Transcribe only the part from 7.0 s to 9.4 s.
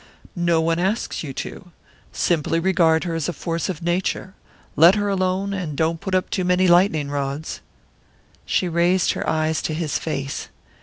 rods." She raised her